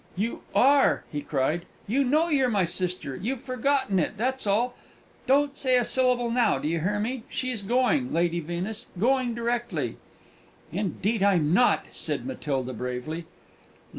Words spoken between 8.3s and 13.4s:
Venus, going directly!" "Indeed I'm not," said Matilda, bravely.